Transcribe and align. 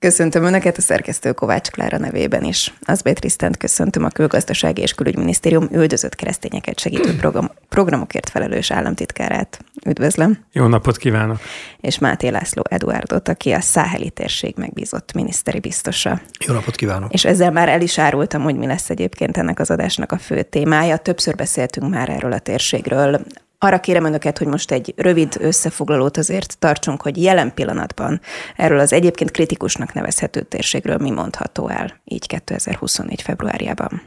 Köszöntöm 0.00 0.44
Önöket 0.44 0.76
a 0.76 0.80
szerkesztő 0.80 1.32
Kovács 1.32 1.68
Klára 1.68 1.98
nevében 1.98 2.44
is. 2.44 2.74
Az 2.80 3.02
Trisztent 3.02 3.56
köszöntöm 3.56 4.04
a 4.04 4.08
Külgazdasági 4.08 4.82
és 4.82 4.94
Külügyminisztérium 4.94 5.68
üldözött 5.72 6.14
keresztényeket 6.14 6.78
segítő 6.78 7.16
program, 7.16 7.50
programokért 7.68 8.30
felelős 8.30 8.70
államtitkárát. 8.70 9.64
Üdvözlöm. 9.86 10.38
Jó 10.52 10.66
napot 10.66 10.96
kívánok. 10.96 11.40
És 11.80 11.98
Máté 11.98 12.28
László 12.28 12.62
Eduardot, 12.68 13.28
aki 13.28 13.52
a 13.52 13.60
száheli 13.60 14.10
térség 14.10 14.54
megbízott 14.56 15.12
miniszteri 15.12 15.60
biztosa. 15.60 16.20
Jó 16.46 16.54
napot 16.54 16.74
kívánok. 16.74 17.12
És 17.12 17.24
ezzel 17.24 17.50
már 17.50 17.68
el 17.68 17.80
is 17.80 17.98
árultam, 17.98 18.42
hogy 18.42 18.56
mi 18.56 18.66
lesz 18.66 18.90
egyébként 18.90 19.36
ennek 19.36 19.58
az 19.58 19.70
adásnak 19.70 20.12
a 20.12 20.18
fő 20.18 20.42
témája. 20.42 20.96
Többször 20.96 21.34
beszéltünk 21.34 21.90
már 21.90 22.08
erről 22.08 22.32
a 22.32 22.38
térségről. 22.38 23.20
Arra 23.60 23.80
kérem 23.80 24.04
önöket, 24.04 24.38
hogy 24.38 24.46
most 24.46 24.70
egy 24.70 24.94
rövid 24.96 25.36
összefoglalót 25.40 26.16
azért 26.16 26.58
tartsunk, 26.58 27.02
hogy 27.02 27.22
jelen 27.22 27.54
pillanatban 27.54 28.20
erről 28.56 28.78
az 28.78 28.92
egyébként 28.92 29.30
kritikusnak 29.30 29.92
nevezhető 29.92 30.42
térségről 30.42 30.96
mi 30.96 31.10
mondható 31.10 31.68
el 31.68 32.00
így 32.04 32.26
2024. 32.26 33.22
februárjában. 33.22 34.02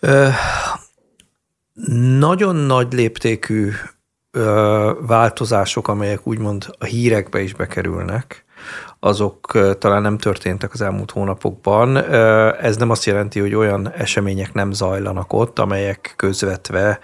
Ö, 0.00 0.28
nagyon 2.18 2.56
nagy 2.56 2.92
léptékű 2.92 3.70
ö, 4.30 4.92
változások, 5.06 5.88
amelyek 5.88 6.26
úgymond 6.26 6.66
a 6.78 6.84
hírekbe 6.84 7.40
is 7.40 7.54
bekerülnek, 7.54 8.44
azok 9.04 9.58
talán 9.78 10.02
nem 10.02 10.18
történtek 10.18 10.72
az 10.72 10.80
elmúlt 10.80 11.10
hónapokban. 11.10 11.96
Ez 12.60 12.76
nem 12.76 12.90
azt 12.90 13.04
jelenti, 13.04 13.40
hogy 13.40 13.54
olyan 13.54 13.92
események 13.92 14.52
nem 14.52 14.72
zajlanak 14.72 15.32
ott, 15.32 15.58
amelyek 15.58 16.14
közvetve 16.16 16.98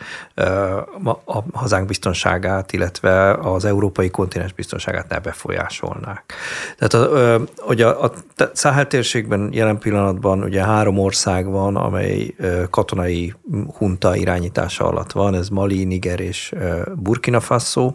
a 1.25 1.39
hazánk 1.53 1.87
biztonságát, 1.87 2.73
illetve 2.73 3.33
az 3.33 3.65
európai 3.65 4.11
kontinens 4.11 4.53
biztonságát 4.53 5.09
ne 5.09 5.19
befolyásolnák. 5.19 6.35
Tehát 6.79 7.09
a, 7.09 7.41
hogy 7.57 7.83
a, 7.83 8.05
a 8.05 8.13
Száhel 8.53 8.87
térségben 8.87 9.49
jelen 9.53 9.79
pillanatban 9.79 10.43
ugye 10.43 10.65
három 10.65 10.99
ország 10.99 11.51
van, 11.51 11.77
amely 11.77 12.35
katonai 12.71 13.35
hunta 13.79 14.17
irányítása 14.17 14.87
alatt 14.87 15.13
van, 15.13 15.35
ez 15.35 15.49
Mali, 15.49 15.85
Niger 15.85 16.21
és 16.21 16.55
Burkina 16.95 17.41
Faso. 17.41 17.93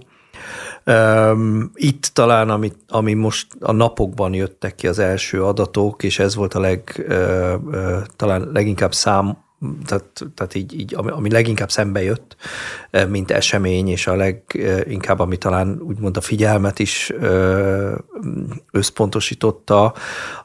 Itt 1.74 2.10
talán, 2.14 2.50
ami, 2.50 2.72
ami 2.88 3.14
most 3.14 3.48
a 3.60 3.72
napokban 3.72 4.34
jöttek 4.34 4.76
ki 4.76 4.88
az 4.88 5.00
első 5.00 5.44
adatok, 5.44 6.04
és 6.04 6.20
ez 6.20 6.36
volt 6.36 6.54
a 6.54 6.60
leg, 6.60 7.06
talán 8.16 8.50
leginkább 8.54 8.94
szám, 8.94 9.38
tehát, 9.86 10.06
tehát 10.36 10.56
így, 10.56 10.80
így 10.80 10.96
ami, 10.96 11.12
ami 11.12 11.32
leginkább 11.32 11.72
szembe 11.72 12.04
jött, 12.04 12.36
mint 13.08 13.32
esemény, 13.32 13.88
és 13.88 14.08
a 14.08 14.16
leginkább, 14.16 15.20
ami 15.20 15.38
talán 15.38 15.80
úgymond 15.82 16.18
a 16.18 16.22
figyelmet 16.22 16.80
is 16.80 17.12
összpontosította, 18.72 19.94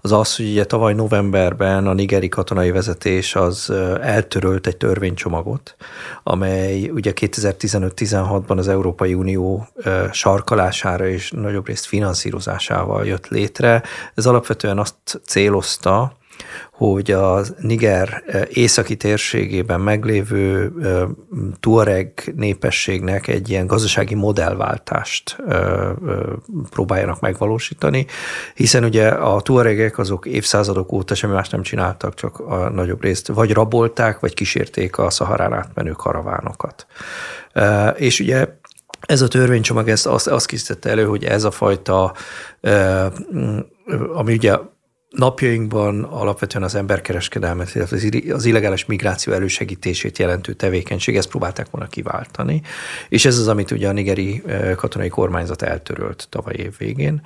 az 0.00 0.12
az, 0.12 0.36
hogy 0.36 0.50
ugye 0.50 0.64
tavaly 0.64 0.94
novemberben 0.94 1.86
a 1.86 1.92
nigeri 1.92 2.28
katonai 2.28 2.70
vezetés 2.70 3.34
az 3.34 3.70
eltörölt 4.00 4.66
egy 4.66 4.76
törvénycsomagot, 4.76 5.76
amely 6.22 6.88
ugye 6.88 7.12
2015-16-ban 7.20 8.56
az 8.56 8.68
Európai 8.68 9.14
Unió 9.14 9.68
sarkalására 10.12 11.08
és 11.08 11.30
nagyobb 11.30 11.66
részt 11.66 11.86
finanszírozásával 11.86 13.06
jött 13.06 13.28
létre. 13.28 13.82
Ez 14.14 14.26
alapvetően 14.26 14.78
azt 14.78 15.20
célozta, 15.24 16.18
hogy 16.72 17.10
a 17.10 17.42
Niger 17.58 18.22
eh, 18.26 18.42
északi 18.48 18.96
térségében 18.96 19.80
meglévő 19.80 20.72
eh, 20.82 21.02
Tuareg 21.60 22.32
népességnek 22.36 23.28
egy 23.28 23.50
ilyen 23.50 23.66
gazdasági 23.66 24.14
modellváltást 24.14 25.36
eh, 25.48 25.58
próbáljanak 26.70 27.20
megvalósítani, 27.20 28.06
hiszen 28.54 28.84
ugye 28.84 29.08
a 29.08 29.40
Tuaregek 29.40 29.98
azok 29.98 30.26
évszázadok 30.26 30.92
óta 30.92 31.14
semmi 31.14 31.32
más 31.32 31.48
nem 31.48 31.62
csináltak, 31.62 32.14
csak 32.14 32.38
a 32.38 32.70
nagyobb 32.70 33.02
részt 33.02 33.26
vagy 33.26 33.52
rabolták, 33.52 34.20
vagy 34.20 34.34
kísérték 34.34 34.98
a 34.98 35.10
szaharán 35.10 35.52
átmenő 35.52 35.90
karavánokat. 35.90 36.86
És 37.96 38.20
ugye 38.20 38.46
ez 39.00 39.22
a 39.22 39.28
törvénycsomag 39.28 39.88
ezt 39.88 40.06
azt, 40.06 40.26
azt 40.26 40.46
készítette 40.46 40.90
elő, 40.90 41.04
hogy 41.04 41.24
ez 41.24 41.44
a 41.44 41.50
fajta, 41.50 42.14
ami 44.14 44.32
ugye 44.32 44.56
napjainkban 45.10 46.02
alapvetően 46.02 46.64
az 46.64 46.74
emberkereskedelmet, 46.74 47.74
illetve 47.74 47.96
az 48.34 48.44
illegális 48.44 48.84
migráció 48.86 49.32
elősegítését 49.32 50.18
jelentő 50.18 50.52
tevékenység, 50.52 51.16
ezt 51.16 51.28
próbálták 51.28 51.66
volna 51.70 51.88
kiváltani, 51.88 52.62
és 53.08 53.24
ez 53.24 53.38
az, 53.38 53.48
amit 53.48 53.70
ugye 53.70 53.88
a 53.88 53.92
nigeri 53.92 54.42
katonai 54.76 55.08
kormányzat 55.08 55.62
eltörölt 55.62 56.26
tavaly 56.28 56.54
év 56.54 56.74
végén, 56.78 57.22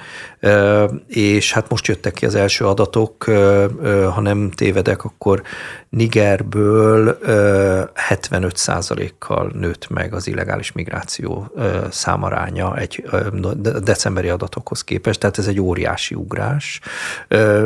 és 1.06 1.52
hát 1.52 1.68
most 1.70 1.86
jöttek 1.86 2.12
ki 2.12 2.26
az 2.26 2.34
első 2.34 2.66
adatok, 2.66 3.24
ha 4.14 4.20
nem 4.20 4.50
tévedek, 4.50 5.04
akkor 5.04 5.42
Nigerből 5.88 7.18
75%-kal 8.10 9.50
nőtt 9.54 9.88
meg 9.88 10.14
az 10.14 10.26
illegális 10.26 10.72
migráció 10.72 11.54
számaránya 11.90 12.76
egy 12.76 13.04
decemberi 13.82 14.28
adatokhoz 14.28 14.84
képest, 14.84 15.20
tehát 15.20 15.38
ez 15.38 15.46
egy 15.46 15.60
óriási 15.60 16.14
ugrás, 16.14 16.80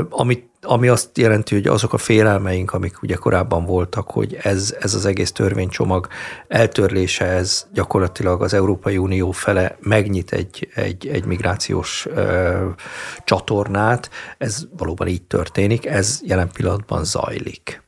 amit 0.08 0.48
ami 0.62 0.88
azt 0.88 1.18
jelenti, 1.18 1.54
hogy 1.54 1.66
azok 1.66 1.92
a 1.92 1.98
félelmeink, 1.98 2.72
amik 2.72 3.02
ugye 3.02 3.14
korábban 3.14 3.64
voltak, 3.64 4.10
hogy 4.10 4.38
ez, 4.42 4.76
ez 4.80 4.94
az 4.94 5.06
egész 5.06 5.32
törvénycsomag 5.32 6.08
eltörlése, 6.48 7.24
ez 7.24 7.66
gyakorlatilag 7.72 8.42
az 8.42 8.54
Európai 8.54 8.96
Unió 8.96 9.30
fele 9.30 9.76
megnyit 9.80 10.32
egy, 10.32 10.68
egy, 10.74 11.08
egy 11.08 11.24
migrációs 11.24 12.06
ö, 12.14 12.68
csatornát, 13.24 14.10
ez 14.38 14.66
valóban 14.76 15.08
így 15.08 15.22
történik, 15.22 15.86
ez 15.86 16.20
jelen 16.24 16.50
pillanatban 16.52 17.04
zajlik. 17.04 17.82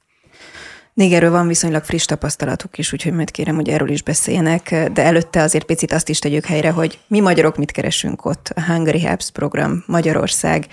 Nigerről 0.95 1.31
van 1.31 1.47
viszonylag 1.47 1.85
friss 1.85 2.05
tapasztalatuk 2.05 2.79
is, 2.79 2.93
úgyhogy 2.93 3.13
majd 3.13 3.31
kérem, 3.31 3.55
hogy 3.55 3.69
erről 3.69 3.91
is 3.91 4.03
beszéljenek, 4.03 4.89
de 4.93 5.03
előtte 5.03 5.43
azért 5.43 5.65
picit 5.65 5.93
azt 5.93 6.09
is 6.09 6.19
tegyük 6.19 6.45
helyre, 6.45 6.71
hogy 6.71 6.99
mi 7.07 7.21
magyarok 7.21 7.57
mit 7.57 7.71
keresünk 7.71 8.25
ott. 8.25 8.53
A 8.55 8.63
Hungary 8.63 9.01
Helps 9.01 9.31
program, 9.31 9.85
Magyarország 9.87 10.67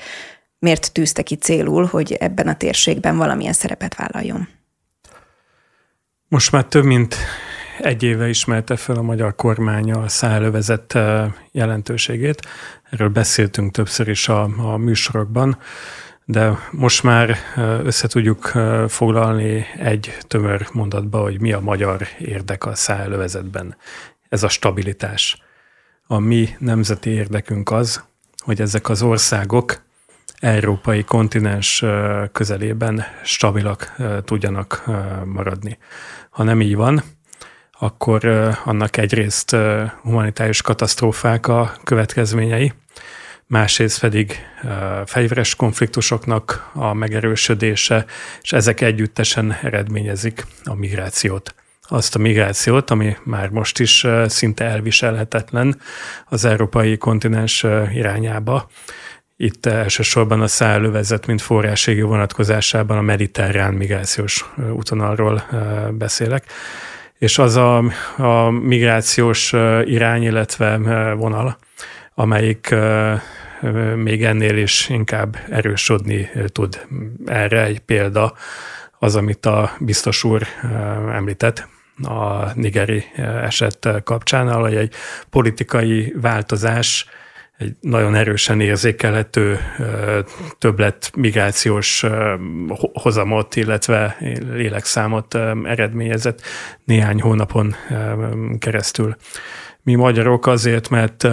miért 0.59 0.93
tűzte 0.93 1.21
ki 1.21 1.35
célul, 1.35 1.85
hogy 1.85 2.13
ebben 2.13 2.47
a 2.47 2.55
térségben 2.55 3.17
valamilyen 3.17 3.53
szerepet 3.53 3.95
vállaljon? 3.95 4.47
Most 6.27 6.51
már 6.51 6.65
több 6.65 6.83
mint 6.83 7.15
egy 7.79 8.03
éve 8.03 8.29
ismerte 8.29 8.75
fel 8.75 8.95
a 8.95 9.01
magyar 9.01 9.35
kormány 9.35 9.91
a 9.91 10.07
szállövezet 10.07 10.97
jelentőségét. 11.51 12.47
Erről 12.89 13.09
beszéltünk 13.09 13.71
többször 13.71 14.07
is 14.07 14.27
a, 14.27 14.71
a 14.71 14.77
műsorokban 14.77 15.57
de 16.29 16.57
most 16.71 17.03
már 17.03 17.37
össze 17.83 18.07
tudjuk 18.07 18.45
foglalni 18.87 19.65
egy 19.77 20.17
tömör 20.27 20.67
mondatba, 20.71 21.21
hogy 21.21 21.41
mi 21.41 21.51
a 21.53 21.59
magyar 21.59 22.07
érdek 22.19 22.65
a 22.65 22.75
szállövezetben. 22.75 23.77
Ez 24.29 24.43
a 24.43 24.49
stabilitás. 24.49 25.41
A 26.07 26.19
mi 26.19 26.49
nemzeti 26.59 27.09
érdekünk 27.09 27.71
az, 27.71 28.03
hogy 28.37 28.61
ezek 28.61 28.89
az 28.89 29.01
országok 29.01 29.81
európai 30.39 31.03
kontinens 31.03 31.83
közelében 32.31 33.05
stabilak 33.23 33.95
tudjanak 34.25 34.83
maradni. 35.25 35.77
Ha 36.29 36.43
nem 36.43 36.61
így 36.61 36.75
van, 36.75 37.03
akkor 37.79 38.25
annak 38.65 38.97
egyrészt 38.97 39.55
humanitárius 40.01 40.61
katasztrófák 40.61 41.47
a 41.47 41.73
következményei, 41.83 42.73
másrészt 43.45 43.99
pedig 43.99 44.45
fegyveres 45.05 45.55
konfliktusoknak 45.55 46.69
a 46.73 46.93
megerősödése, 46.93 48.05
és 48.41 48.53
ezek 48.53 48.81
együttesen 48.81 49.57
eredményezik 49.61 50.45
a 50.63 50.73
migrációt. 50.73 51.55
Azt 51.89 52.15
a 52.15 52.19
migrációt, 52.19 52.89
ami 52.89 53.15
már 53.23 53.49
most 53.49 53.79
is 53.79 54.07
szinte 54.25 54.65
elviselhetetlen 54.65 55.81
az 56.25 56.45
európai 56.45 56.97
kontinens 56.97 57.65
irányába. 57.93 58.69
Itt 59.39 59.65
elsősorban 59.65 60.41
a 60.41 60.47
szállövezet, 60.47 61.27
mint 61.27 61.41
forráségi 61.41 62.01
vonatkozásában 62.01 62.97
a 62.97 63.01
mediterrán 63.01 63.73
migrációs 63.73 64.45
útonalról 64.71 65.43
beszélek. 65.91 66.45
És 67.17 67.37
az 67.37 67.55
a, 67.55 67.77
a 68.17 68.49
migrációs 68.49 69.53
irány, 69.83 70.23
illetve 70.23 70.77
vonal, 71.13 71.57
amelyik 72.13 72.75
még 73.95 74.23
ennél 74.23 74.57
is 74.57 74.89
inkább 74.89 75.37
erősödni 75.49 76.29
tud. 76.47 76.87
Erre 77.25 77.63
egy 77.63 77.79
példa 77.79 78.33
az, 78.99 79.15
amit 79.15 79.45
a 79.45 79.71
biztos 79.79 80.23
úr 80.23 80.47
említett 81.11 81.67
a 82.03 82.51
nigeri 82.53 83.03
eset 83.43 83.89
kapcsán, 84.03 84.47
ahol 84.47 84.67
egy 84.67 84.93
politikai 85.29 86.13
változás 86.21 87.05
egy 87.57 87.75
nagyon 87.81 88.15
erősen 88.15 88.61
érzékelhető 88.61 89.59
többlet 90.57 91.11
migrációs 91.15 92.05
hozamot, 92.93 93.55
illetve 93.55 94.17
lélekszámot 94.53 95.35
eredményezett 95.63 96.41
néhány 96.83 97.21
hónapon 97.21 97.75
keresztül. 98.59 99.15
Mi 99.81 99.95
magyarok 99.95 100.47
azért, 100.47 100.89
mert 100.89 101.27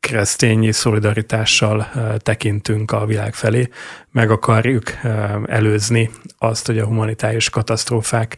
keresztényi 0.00 0.72
szolidaritással 0.72 1.90
tekintünk 2.18 2.90
a 2.90 3.06
világ 3.06 3.34
felé, 3.34 3.68
meg 4.10 4.30
akarjuk 4.30 4.92
előzni 5.46 6.10
azt, 6.38 6.66
hogy 6.66 6.78
a 6.78 6.86
humanitárius 6.86 7.50
katasztrófák 7.50 8.36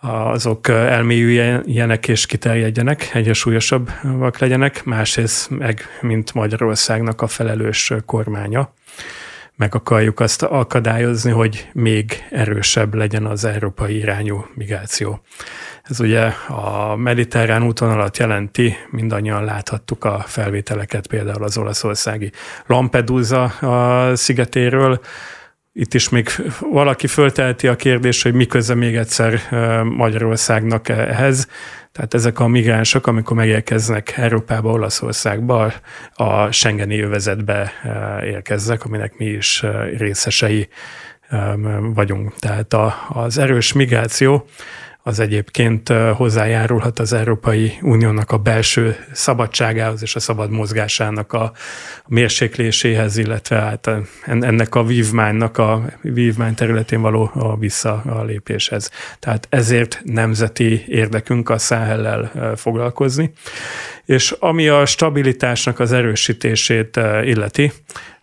azok 0.00 0.68
elmélyüljenek 0.68 2.08
és 2.08 2.26
kiterjedjenek, 2.26 3.10
egyre 3.12 3.32
súlyosabbak 3.32 4.38
legyenek, 4.38 4.84
másrészt 4.84 5.50
meg, 5.50 5.82
mint 6.00 6.34
Magyarországnak 6.34 7.22
a 7.22 7.26
felelős 7.26 7.92
kormánya, 8.06 8.72
meg 9.56 9.74
akarjuk 9.74 10.20
azt 10.20 10.42
akadályozni, 10.42 11.30
hogy 11.30 11.68
még 11.72 12.26
erősebb 12.30 12.94
legyen 12.94 13.26
az 13.26 13.44
európai 13.44 13.96
irányú 13.96 14.46
migráció. 14.54 15.20
Ez 15.82 16.00
ugye 16.00 16.22
a 16.48 16.96
mediterrán 16.96 17.62
útvonalat 17.62 18.18
jelenti, 18.18 18.76
mindannyian 18.90 19.44
láthattuk 19.44 20.04
a 20.04 20.24
felvételeket 20.26 21.06
például 21.06 21.44
az 21.44 21.58
olaszországi 21.58 22.32
Lampedusa 22.66 23.52
szigetéről, 24.14 25.00
itt 25.72 25.94
is 25.94 26.08
még 26.08 26.28
valaki 26.60 27.06
föltelti 27.06 27.68
a 27.68 27.76
kérdést, 27.76 28.22
hogy 28.22 28.34
miközben 28.34 28.78
még 28.78 28.96
egyszer 28.96 29.40
Magyarországnak 29.84 30.88
ehhez. 30.88 31.48
Tehát 31.92 32.14
ezek 32.14 32.40
a 32.40 32.46
migránsok, 32.46 33.06
amikor 33.06 33.36
megérkeznek 33.36 34.16
Európába, 34.16 34.70
Olaszországba, 34.70 35.72
a 36.14 36.52
Schengeni 36.52 37.00
övezetbe 37.00 37.72
érkeznek, 38.24 38.84
aminek 38.84 39.16
mi 39.16 39.24
is 39.24 39.64
részesei 39.96 40.68
vagyunk. 41.94 42.34
Tehát 42.38 42.74
az 43.08 43.38
erős 43.38 43.72
migráció 43.72 44.46
az 45.08 45.20
egyébként 45.20 45.88
hozzájárulhat 46.14 46.98
az 46.98 47.12
Európai 47.12 47.72
Uniónak 47.82 48.30
a 48.30 48.36
belső 48.36 48.96
szabadságához 49.12 50.02
és 50.02 50.14
a 50.14 50.20
szabad 50.20 50.50
mozgásának 50.50 51.32
a 51.32 51.52
mérsékléséhez, 52.06 53.16
illetve 53.16 53.56
hát 53.56 53.90
ennek 54.26 54.74
a 54.74 54.84
vívmánynak 54.84 55.58
a 55.58 55.84
vívmány 56.02 56.54
területén 56.54 57.00
való 57.00 57.30
a 57.34 57.56
visszalépéshez. 57.56 58.90
Tehát 59.18 59.46
ezért 59.50 60.00
nemzeti 60.04 60.84
érdekünk 60.86 61.50
a 61.50 61.58
száhellel 61.58 62.52
foglalkozni. 62.56 63.32
És 64.04 64.34
ami 64.38 64.68
a 64.68 64.86
stabilitásnak 64.86 65.80
az 65.80 65.92
erősítését 65.92 67.00
illeti, 67.22 67.72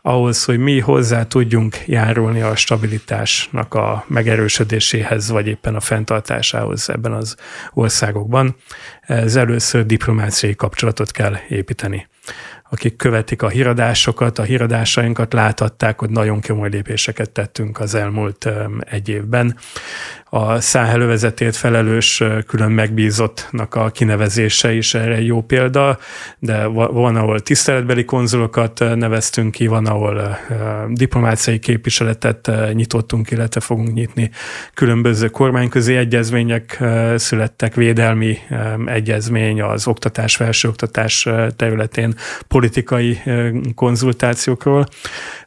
ahhoz, 0.07 0.44
hogy 0.44 0.60
mi 0.60 0.80
hozzá 0.80 1.24
tudjunk 1.24 1.88
járulni 1.88 2.42
a 2.42 2.56
stabilitásnak 2.56 3.74
a 3.74 4.06
megerősödéséhez, 4.07 5.30
vagy 5.30 5.48
éppen 5.48 5.75
a 5.75 5.80
fenntartásához 5.80 6.90
ebben 6.90 7.12
az 7.12 7.36
országokban, 7.74 8.56
ez 9.02 9.36
először 9.36 9.86
diplomáciai 9.86 10.56
kapcsolatot 10.56 11.12
kell 11.12 11.36
építeni 11.50 12.07
akik 12.69 12.96
követik 12.96 13.42
a 13.42 13.50
híradásokat, 13.50 14.40
a 14.40 14.44
híradásainkat 14.44 15.34
láthatták, 15.34 16.00
hogy 16.00 16.10
nagyon 16.10 16.42
komoly 16.42 16.69
lépéseket 16.69 17.31
tettünk 17.31 17.80
az 17.80 17.96
elmúlt 17.96 18.50
egy 18.80 19.10
évben. 19.10 19.57
A 20.36 20.62
száhelővezetét 20.62 21.56
felelős 21.56 22.24
külön 22.48 22.72
megbízottnak 22.72 23.76
a 23.76 23.90
kinevezése 23.90 24.74
is 24.74 24.94
erre 24.94 25.22
jó 25.22 25.42
példa, 25.42 25.98
de 26.40 26.66
van, 26.66 27.16
ahol 27.16 27.40
tiszteletbeli 27.40 28.06
konzulokat 28.06 28.80
neveztünk 28.96 29.52
ki, 29.52 29.68
van, 29.68 29.86
ahol 29.86 30.38
diplomáciai 30.88 31.60
képviseletet 31.60 32.52
nyitottunk, 32.74 33.32
illetve 33.32 33.60
fogunk 33.60 33.94
nyitni. 33.94 34.30
Különböző 34.74 35.30
kormányközi 35.30 35.96
egyezmények 35.96 36.84
születtek, 37.16 37.76
védelmi 37.76 38.38
egyezmény 38.86 39.62
az 39.62 39.88
oktatás, 39.88 40.36
felsőoktatás 40.36 41.28
területén, 41.56 42.16
politikai 42.48 43.20
konzultációkról. 43.76 44.86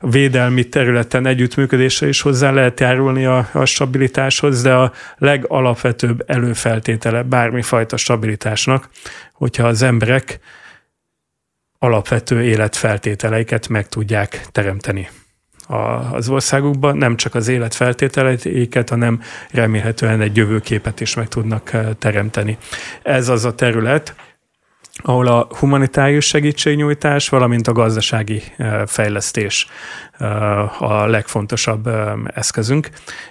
Védelmi 0.00 0.68
területen 0.68 1.26
együttműködésre 1.26 2.08
is 2.08 2.20
hozzá 2.20 2.50
lehet 2.50 2.80
járulni 2.80 3.24
a, 3.24 3.48
a 3.52 3.64
stabilitáshoz, 3.64 4.62
de 4.62 4.76
a 4.82 4.92
legalapvetőbb 5.16 6.22
előfeltétele 6.26 7.22
bármifajta 7.22 7.96
stabilitásnak, 7.96 8.88
hogyha 9.32 9.66
az 9.66 9.82
emberek 9.82 10.38
alapvető 11.78 12.42
életfeltételeiket 12.42 13.68
meg 13.68 13.88
tudják 13.88 14.46
teremteni 14.52 15.08
az 16.12 16.28
országukban, 16.28 16.96
nem 16.96 17.16
csak 17.16 17.34
az 17.34 17.48
életfeltételeiket, 17.48 18.88
hanem 18.88 19.22
remélhetően 19.50 20.20
egy 20.20 20.36
jövőképet 20.36 21.00
is 21.00 21.14
meg 21.14 21.28
tudnak 21.28 21.70
teremteni. 21.98 22.58
Ez 23.02 23.28
az 23.28 23.44
a 23.44 23.54
terület, 23.54 24.14
ahol 25.02 25.26
a 25.26 25.48
humanitárius 25.58 26.26
segítségnyújtás, 26.26 27.28
valamint 27.28 27.68
a 27.68 27.72
gazdasági 27.72 28.42
fejlesztés 28.86 29.66
a 30.78 31.06
legfontosabb 31.06 31.88
eszközünk. 32.34 32.88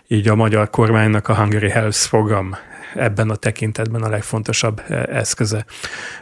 Így 0.07 0.27
a 0.27 0.35
magyar 0.35 0.69
kormánynak 0.69 1.27
a 1.27 1.35
Hungary 1.35 1.69
Health 1.69 2.09
program 2.09 2.55
ebben 2.95 3.29
a 3.29 3.35
tekintetben 3.35 4.01
a 4.01 4.09
legfontosabb 4.09 4.81
eszköze. 5.09 5.65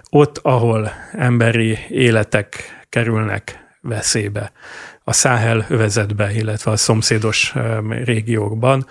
Ott, 0.09 0.37
ahol 0.37 0.91
emberi 1.11 1.77
életek 1.89 2.83
kerülnek 2.89 3.63
veszélybe, 3.81 4.51
a 5.03 5.13
Száhel 5.13 5.65
övezetbe, 5.69 6.31
illetve 6.31 6.71
a 6.71 6.77
szomszédos 6.77 7.53
régiókban, 8.03 8.87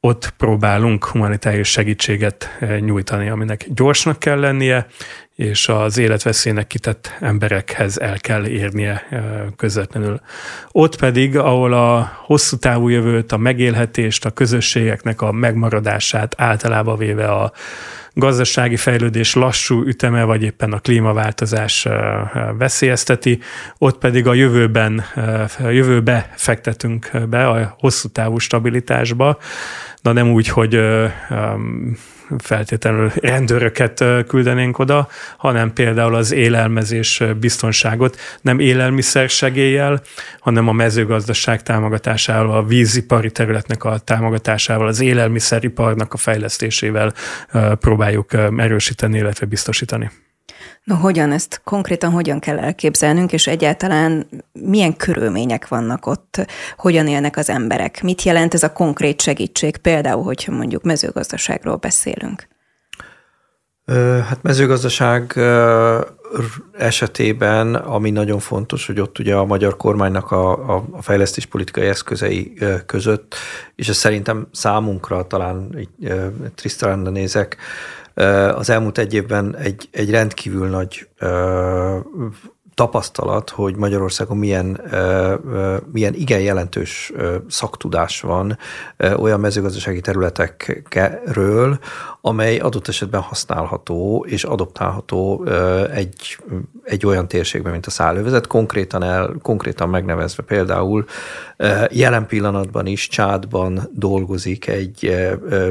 ott 0.00 0.34
próbálunk 0.36 1.04
humanitárius 1.04 1.68
segítséget 1.68 2.58
nyújtani, 2.80 3.28
aminek 3.28 3.66
gyorsnak 3.74 4.18
kell 4.18 4.38
lennie, 4.40 4.86
és 5.34 5.68
az 5.68 5.98
életveszélynek 5.98 6.66
kitett 6.66 7.16
emberekhez 7.20 7.98
el 7.98 8.18
kell 8.18 8.46
érnie 8.46 9.06
közvetlenül. 9.56 10.20
Ott 10.70 10.96
pedig, 10.96 11.36
ahol 11.36 11.72
a 11.72 12.12
hosszú 12.24 12.56
távú 12.56 12.88
jövőt, 12.88 13.32
a 13.32 13.36
megélhetést, 13.36 14.24
a 14.24 14.30
közösségeknek 14.30 15.20
a 15.20 15.32
megmaradását 15.32 16.34
általában 16.38 16.98
véve 16.98 17.28
a 17.28 17.52
gazdasági 18.20 18.76
fejlődés 18.76 19.34
lassú 19.34 19.82
üteme, 19.86 20.22
vagy 20.24 20.42
éppen 20.42 20.72
a 20.72 20.78
klímaváltozás 20.78 21.86
veszélyezteti, 22.58 23.40
ott 23.78 23.98
pedig 23.98 24.26
a 24.26 24.34
jövőben, 24.34 25.04
jövőbe 25.58 26.30
fektetünk 26.36 27.10
be, 27.28 27.48
a 27.48 27.74
hosszú 27.78 28.08
távú 28.08 28.38
stabilitásba, 28.38 29.38
de 30.02 30.12
nem 30.12 30.30
úgy, 30.30 30.48
hogy 30.48 30.80
feltétlenül 32.38 33.10
rendőröket 33.14 34.04
küldenénk 34.26 34.78
oda, 34.78 35.08
hanem 35.36 35.72
például 35.72 36.14
az 36.14 36.32
élelmezés 36.32 37.22
biztonságot 37.40 38.16
nem 38.40 38.58
élelmiszer 38.58 39.28
segéllyel, 39.28 40.02
hanem 40.40 40.68
a 40.68 40.72
mezőgazdaság 40.72 41.62
támogatásával, 41.62 42.56
a 42.56 42.62
vízipari 42.62 43.30
területnek 43.30 43.84
a 43.84 43.98
támogatásával, 43.98 44.86
az 44.86 45.00
élelmiszeriparnak 45.00 46.12
a 46.12 46.16
fejlesztésével 46.16 47.12
próbáljuk 47.80 48.32
erősíteni, 48.56 49.18
illetve 49.18 49.46
biztosítani. 49.46 50.10
No, 50.84 50.94
hogyan 50.94 51.32
ezt 51.32 51.60
konkrétan 51.64 52.10
hogyan 52.10 52.38
kell 52.38 52.58
elképzelnünk, 52.58 53.32
és 53.32 53.46
egyáltalán 53.46 54.26
milyen 54.52 54.96
körülmények 54.96 55.68
vannak 55.68 56.06
ott, 56.06 56.46
hogyan 56.76 57.06
élnek 57.06 57.36
az 57.36 57.48
emberek? 57.48 58.02
Mit 58.02 58.22
jelent 58.22 58.54
ez 58.54 58.62
a 58.62 58.72
konkrét 58.72 59.20
segítség, 59.20 59.76
például, 59.76 60.22
hogyha 60.22 60.52
mondjuk 60.52 60.82
mezőgazdaságról 60.82 61.76
beszélünk? 61.76 62.48
Hát 64.28 64.42
mezőgazdaság 64.42 65.38
esetében, 66.78 67.74
ami 67.74 68.10
nagyon 68.10 68.38
fontos, 68.38 68.86
hogy 68.86 69.00
ott 69.00 69.18
ugye 69.18 69.34
a 69.34 69.44
magyar 69.44 69.76
kormánynak 69.76 70.30
a, 70.30 70.74
a, 70.74 70.84
a 70.90 71.02
fejlesztés 71.02 71.46
politikai 71.46 71.86
eszközei 71.86 72.58
között, 72.86 73.34
és 73.74 73.88
ez 73.88 73.96
szerintem 73.96 74.46
számunkra 74.52 75.26
talán 75.26 75.78
így 75.78 76.12
nézek, 77.10 77.56
az 78.54 78.70
elmúlt 78.70 78.98
egy 78.98 79.14
évben 79.14 79.56
egy, 79.56 79.88
egy 79.90 80.10
rendkívül 80.10 80.68
nagy 80.68 81.08
tapasztalat, 82.80 83.50
hogy 83.50 83.76
Magyarországon 83.76 84.36
milyen, 84.36 84.80
milyen 85.92 86.14
igen 86.14 86.40
jelentős 86.40 87.12
szaktudás 87.48 88.20
van 88.20 88.58
olyan 89.16 89.40
mezőgazdasági 89.40 90.00
területekről, 90.00 91.78
amely 92.20 92.58
adott 92.58 92.88
esetben 92.88 93.20
használható 93.20 94.24
és 94.28 94.44
adoptálható 94.44 95.44
egy, 95.94 96.38
egy 96.84 97.06
olyan 97.06 97.28
térségben, 97.28 97.72
mint 97.72 97.86
a 97.86 97.90
szállövezet, 97.90 98.46
konkrétan, 98.46 99.02
el, 99.02 99.34
konkrétan 99.42 99.88
megnevezve 99.88 100.42
például 100.42 101.04
jelen 101.90 102.26
pillanatban 102.26 102.86
is 102.86 103.08
Csádban 103.08 103.90
dolgozik 103.92 104.66
egy 104.66 105.28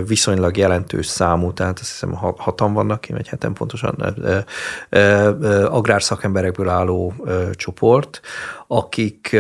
viszonylag 0.08 0.58
jelentős 0.58 1.06
számú, 1.06 1.54
tehát 1.54 1.80
azt 1.80 1.90
hiszem 1.90 2.14
hatan 2.38 2.74
vannak, 2.74 3.06
vagy 3.08 3.28
heten 3.28 3.54
pontosan 3.54 4.16
agrárszakemberekből 5.70 6.70
álló 6.70 6.99
csoport, 7.52 8.22
akik 8.68 9.38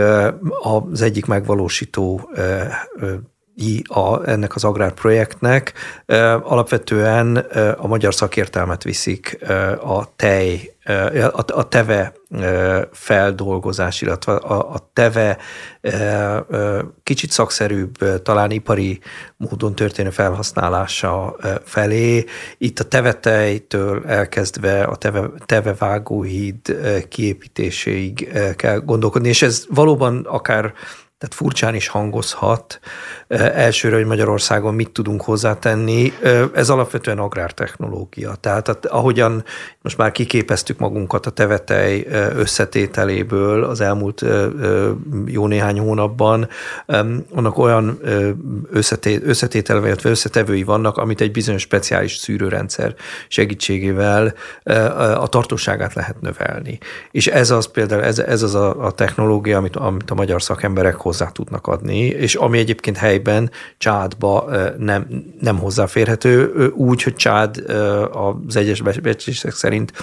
az 0.61 1.01
egyik 1.01 1.25
megvalósító 1.25 2.29
a, 3.87 4.29
ennek 4.29 4.55
az 4.55 4.63
agrárprojektnek 4.63 5.73
alapvetően 6.41 7.35
a 7.77 7.87
magyar 7.87 8.13
szakértelmet 8.13 8.83
viszik 8.83 9.37
a 9.83 10.15
tej, 10.15 10.73
a 11.47 11.67
teve 11.67 12.13
feldolgozás, 12.91 14.01
illetve 14.01 14.33
a, 14.33 14.73
a 14.73 14.89
teve 14.93 15.37
kicsit 17.03 17.31
szakszerűbb, 17.31 18.21
talán 18.23 18.51
ipari 18.51 18.99
módon 19.37 19.75
történő 19.75 20.09
felhasználása 20.09 21.35
felé. 21.63 22.25
Itt 22.57 22.79
a 22.79 22.83
tevetejtől 22.83 24.03
elkezdve 24.07 24.83
a 24.83 24.95
teve, 24.95 25.29
tevevágóhíd 25.45 26.77
kiépítéséig 27.09 28.31
kell 28.55 28.79
gondolkodni, 28.79 29.27
és 29.27 29.41
ez 29.41 29.65
valóban 29.69 30.25
akár 30.29 30.73
tehát 31.19 31.35
furcsán 31.35 31.75
is 31.75 31.87
hangozhat. 31.87 32.79
Elsőre, 33.27 33.95
hogy 33.95 34.05
Magyarországon 34.05 34.73
mit 34.73 34.89
tudunk 34.89 35.21
hozzátenni, 35.21 36.13
ez 36.53 36.69
alapvetően 36.69 37.17
agrártechnológia. 37.17 38.35
Tehát 38.35 38.85
ahogyan 38.85 39.43
most 39.81 39.97
már 39.97 40.11
kiképeztük 40.11 40.79
magunkat 40.79 41.25
a 41.25 41.29
tevetej 41.29 42.07
összetételéből 42.35 43.63
az 43.63 43.81
elmúlt 43.81 44.25
jó 45.25 45.47
néhány 45.47 45.79
hónapban, 45.79 46.47
annak 47.33 47.57
olyan 47.57 47.99
összetétel, 49.23 49.85
illetve 49.85 50.09
összetevői 50.09 50.63
vannak, 50.63 50.97
amit 50.97 51.21
egy 51.21 51.31
bizonyos 51.31 51.61
speciális 51.61 52.15
szűrőrendszer 52.15 52.95
segítségével 53.27 54.33
a 55.19 55.27
tartóságát 55.27 55.93
lehet 55.93 56.21
növelni. 56.21 56.77
És 57.11 57.27
ez 57.27 57.51
az 57.51 57.71
például, 57.71 58.03
ez, 58.03 58.19
ez 58.19 58.41
az 58.41 58.55
a, 58.55 58.85
a 58.85 58.91
technológia, 58.91 59.57
amit, 59.57 59.75
amit 59.75 60.11
a 60.11 60.15
magyar 60.15 60.41
szakemberek 60.41 60.95
hozzá 61.09 61.27
tudnak 61.31 61.67
adni, 61.67 61.99
és 61.99 62.35
ami 62.35 62.57
egyébként 62.57 62.97
helyben 62.97 63.51
Csádba 63.77 64.49
nem, 64.77 65.07
nem 65.39 65.57
hozzáférhető, 65.57 66.67
úgy, 66.75 67.03
hogy 67.03 67.15
Csád 67.15 67.57
az 68.47 68.55
egyes 68.55 68.81
becslések 68.81 69.51
szerint 69.51 69.93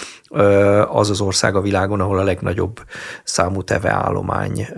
az 0.89 1.11
az 1.11 1.21
ország 1.21 1.57
a 1.57 1.61
világon, 1.61 2.01
ahol 2.01 2.19
a 2.19 2.25
legnagyobb 2.25 2.81
számú 3.25 3.63
teveállomány 3.63 4.69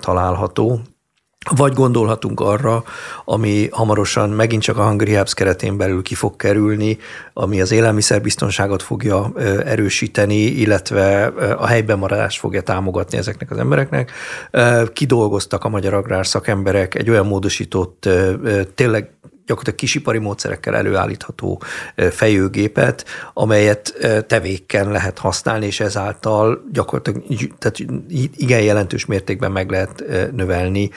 található, 0.00 0.80
vagy 1.50 1.72
gondolhatunk 1.72 2.40
arra, 2.40 2.84
ami 3.24 3.68
hamarosan 3.70 4.30
megint 4.30 4.62
csak 4.62 4.78
a 4.78 4.86
Hungry 4.86 5.14
Hubs 5.14 5.34
keretén 5.34 5.76
belül 5.76 6.02
ki 6.02 6.14
fog 6.14 6.36
kerülni, 6.36 6.98
ami 7.32 7.60
az 7.60 7.72
élelmiszerbiztonságot 7.72 8.82
fogja 8.82 9.32
erősíteni, 9.64 10.40
illetve 10.44 11.24
a 11.58 11.66
helyben 11.66 11.98
maradást 11.98 12.38
fogja 12.38 12.62
támogatni 12.62 13.18
ezeknek 13.18 13.50
az 13.50 13.58
embereknek. 13.58 14.10
Kidolgoztak 14.92 15.64
a 15.64 15.68
magyar 15.68 15.94
agrár 15.94 16.26
szakemberek 16.26 16.94
egy 16.94 17.10
olyan 17.10 17.26
módosított, 17.26 18.08
tényleg 18.74 19.10
gyakorlatilag 19.46 19.78
kisipari 19.78 20.18
módszerekkel 20.18 20.76
előállítható 20.76 21.62
fejőgépet, 22.10 23.04
amelyet 23.34 23.94
tevékken 24.26 24.90
lehet 24.90 25.18
használni, 25.18 25.66
és 25.66 25.80
ezáltal 25.80 26.64
gyakorlatilag 26.72 27.22
tehát 27.58 27.78
igen 28.36 28.60
jelentős 28.60 29.06
mértékben 29.06 29.52
meg 29.52 29.70
lehet 29.70 30.04
növelni 30.32 30.90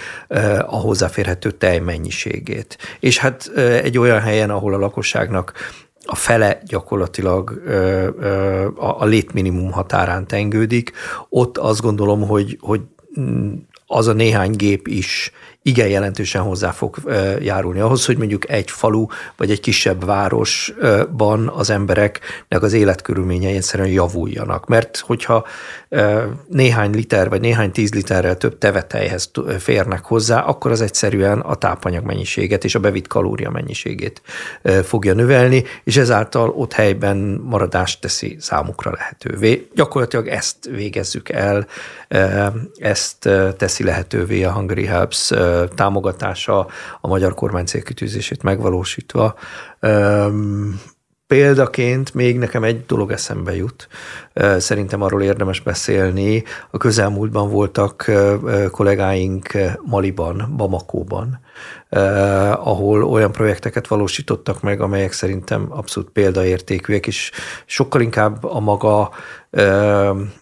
a 0.59 0.75
hozzáférhető 0.75 1.51
tej 1.51 1.79
mennyiségét. 1.79 2.77
És 2.99 3.17
hát 3.17 3.51
egy 3.57 3.97
olyan 3.97 4.19
helyen, 4.19 4.49
ahol 4.49 4.73
a 4.73 4.77
lakosságnak 4.77 5.53
a 6.05 6.15
fele 6.15 6.61
gyakorlatilag 6.65 7.61
a 8.75 9.05
létminimum 9.05 9.71
határán 9.71 10.27
tengődik, 10.27 10.91
ott 11.29 11.57
azt 11.57 11.81
gondolom, 11.81 12.27
hogy, 12.27 12.57
hogy 12.61 12.81
mm, 13.19 13.53
az 13.87 14.07
a 14.07 14.13
néhány 14.13 14.51
gép 14.51 14.87
is 14.87 15.31
igen 15.67 15.87
jelentősen 15.87 16.41
hozzá 16.41 16.71
fog 16.71 16.97
járulni 17.39 17.79
ahhoz, 17.79 18.05
hogy 18.05 18.17
mondjuk 18.17 18.49
egy 18.49 18.71
falu 18.71 19.05
vagy 19.37 19.51
egy 19.51 19.59
kisebb 19.59 20.05
városban 20.05 21.47
az 21.47 21.69
embereknek 21.69 22.61
az 22.61 22.73
életkörülményei 22.73 23.55
egyszerűen 23.55 23.89
javuljanak. 23.89 24.67
Mert 24.67 24.97
hogyha 24.97 25.45
néhány 26.47 26.91
liter 26.91 27.29
vagy 27.29 27.41
néhány 27.41 27.71
tíz 27.71 27.93
literrel 27.93 28.37
több 28.37 28.57
tevetejhez 28.57 29.31
férnek 29.59 30.03
hozzá, 30.03 30.39
akkor 30.39 30.71
az 30.71 30.81
egyszerűen 30.81 31.39
a 31.39 31.55
tápanyag 31.55 32.05
mennyiséget 32.05 32.63
és 32.63 32.75
a 32.75 32.79
bevitt 32.79 33.07
kalória 33.07 33.49
mennyiségét 33.49 34.21
fogja 34.83 35.13
növelni, 35.13 35.63
és 35.83 35.97
ezáltal 35.97 36.49
ott 36.49 36.73
helyben 36.73 37.41
maradást 37.43 38.01
teszi 38.01 38.37
számukra 38.39 38.91
lehetővé. 38.91 39.67
Gyakorlatilag 39.75 40.27
ezt 40.27 40.65
végezzük 40.65 41.29
el, 41.29 41.67
ezt 42.77 43.29
teszi 43.57 43.83
lehetővé 43.83 44.43
a 44.43 44.51
Hungary 44.51 44.85
Helps 44.85 45.31
támogatása, 45.75 46.67
a 47.01 47.07
magyar 47.07 47.33
kormány 47.33 47.65
célkitűzését 47.65 48.43
megvalósítva. 48.43 49.35
Példaként 51.27 52.13
még 52.13 52.37
nekem 52.37 52.63
egy 52.63 52.85
dolog 52.85 53.11
eszembe 53.11 53.55
jut. 53.55 53.87
Szerintem 54.57 55.01
arról 55.01 55.21
érdemes 55.21 55.59
beszélni. 55.59 56.43
A 56.71 56.77
közelmúltban 56.77 57.49
voltak 57.49 58.11
kollégáink 58.71 59.51
Maliban, 59.81 60.53
Bamakóban, 60.57 61.39
ahol 62.49 63.03
olyan 63.03 63.31
projekteket 63.31 63.87
valósítottak 63.87 64.61
meg, 64.61 64.81
amelyek 64.81 65.11
szerintem 65.11 65.65
abszolút 65.69 66.09
példaértékűek, 66.09 67.07
és 67.07 67.31
sokkal 67.65 68.01
inkább 68.01 68.43
a 68.43 68.59
maga 68.59 69.11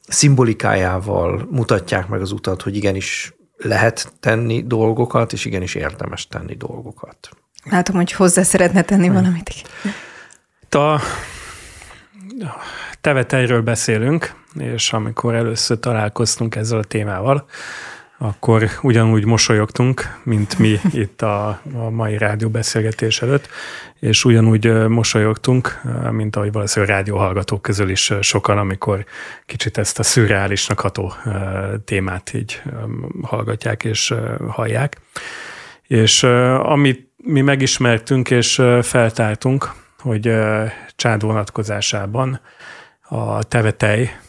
szimbolikájával 0.08 1.48
mutatják 1.52 2.08
meg 2.08 2.22
az 2.22 2.32
utat, 2.32 2.62
hogy 2.62 2.76
igenis 2.76 3.36
lehet 3.64 4.12
tenni 4.20 4.64
dolgokat, 4.64 5.34
és 5.34 5.46
igenis 5.46 5.76
érdemes 5.76 6.28
tenni 6.28 6.56
dolgokat. 6.56 7.30
Látom, 7.70 7.96
hogy 7.96 8.12
hozzá 8.12 8.44
szeretne 8.44 8.82
tenni 8.82 9.06
hmm. 9.06 9.16
valamit. 9.16 9.50
A 10.70 11.02
tevetejről 13.02 13.62
beszélünk, 13.62 14.34
és 14.60 14.94
amikor 14.94 15.36
először 15.36 15.80
találkoztunk 15.80 16.56
ezzel 16.56 16.78
a 16.78 16.84
témával, 16.84 17.46
akkor 18.24 18.70
ugyanúgy 18.82 19.26
mosolyogtunk, 19.26 20.20
mint 20.24 20.60
mi 20.60 20.80
itt 20.92 21.22
a, 21.22 21.48
a 21.74 21.90
mai 21.90 22.18
rádióbeszélgetés 22.18 23.22
előtt, 23.22 23.50
és 24.00 24.26
ugyanúgy 24.26 24.88
mosolyogtunk, 24.88 25.82
mint 26.12 26.36
ahogy 26.36 26.52
valószínűleg 26.52 26.96
rádióhallgatók 26.96 27.62
közül 27.62 27.90
is 27.90 28.14
sokan, 28.22 28.58
amikor 28.58 29.06
kicsit 29.46 29.78
ezt 29.78 30.00
a 30.00 30.04
szürreálisnak 30.04 30.80
ható 30.80 31.14
témát 31.86 32.34
így 32.34 32.62
hallgatják 33.22 33.84
és 33.84 34.14
hallják. 34.48 34.98
És 35.88 36.24
amit 36.64 37.08
mi 37.18 37.42
megismertünk 37.42 38.30
és 38.30 38.62
feltártunk, 38.82 39.72
hogy 40.00 40.36
csád 40.96 41.22
vonatkozásában 41.22 42.40
a 43.02 43.44
tevetej 43.44 44.20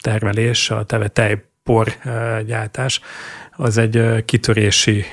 termelés, 0.00 0.70
a 0.70 0.84
tevetej 0.84 1.46
porgyártás, 1.68 3.00
az 3.56 3.76
egy 3.76 4.24
kitörési 4.24 5.04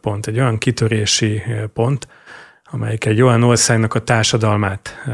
pont, 0.00 0.26
egy 0.26 0.38
olyan 0.38 0.58
kitörési 0.58 1.42
pont, 1.72 2.08
amelyik 2.70 3.04
egy 3.04 3.22
olyan 3.22 3.42
országnak 3.42 3.94
a 3.94 4.04
társadalmát 4.04 5.04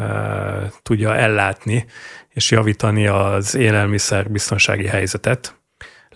tudja 0.83 1.15
ellátni 1.17 1.87
és 2.29 2.51
javítani 2.51 3.07
az 3.07 3.55
élelmiszer 3.55 4.31
biztonsági 4.31 4.87
helyzetet, 4.87 5.55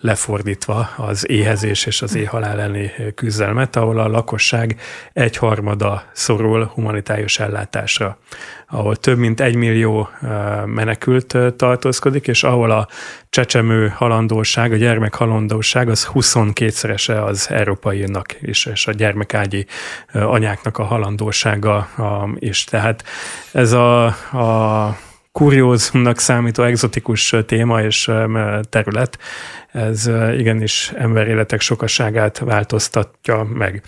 lefordítva 0.01 0.89
az 0.97 1.29
éhezés 1.29 1.85
és 1.85 2.01
az 2.01 2.15
éhhalál 2.15 2.59
elleni 2.59 2.91
küzdelmet, 3.15 3.75
ahol 3.75 3.99
a 3.99 4.07
lakosság 4.07 4.75
egyharmada 5.13 6.03
szorul 6.13 6.65
humanitárius 6.65 7.39
ellátásra, 7.39 8.17
ahol 8.67 8.95
több 8.95 9.17
mint 9.17 9.41
egy 9.41 9.55
millió 9.55 10.09
menekült 10.65 11.37
tartózkodik, 11.55 12.27
és 12.27 12.43
ahol 12.43 12.71
a 12.71 12.87
csecsemő 13.29 13.87
halandóság, 13.87 14.71
a 14.71 14.75
gyermek 14.75 15.15
halandóság 15.15 15.89
az 15.89 16.09
22-szerese 16.13 17.25
az 17.25 17.49
európainak 17.49 18.35
is, 18.41 18.65
és 18.65 18.87
a 18.87 18.91
gyermekágyi 18.91 19.65
anyáknak 20.13 20.77
a 20.77 20.83
halandósága 20.83 21.89
is. 22.39 22.63
Tehát 22.63 23.03
ez 23.51 23.71
a, 23.71 24.05
a 24.05 24.97
kuriózumnak 25.31 26.19
számító 26.19 26.63
egzotikus 26.63 27.35
téma 27.45 27.81
és 27.81 28.11
terület, 28.69 29.19
ez 29.71 30.09
igenis 30.37 30.91
emberéletek 30.95 31.61
sokaságát 31.61 32.39
változtatja 32.39 33.43
meg. 33.43 33.83